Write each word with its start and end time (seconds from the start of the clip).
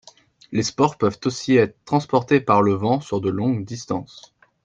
Les 0.51 0.63
spores 0.63 0.97
peuvent 0.97 1.19
aussi 1.25 1.57
être 1.57 1.77
transportées 1.85 2.41
par 2.41 2.63
le 2.63 2.73
vent 2.73 3.01
sur 3.01 3.21
de 3.21 3.29
longues 3.29 3.65
distances. 3.65 4.33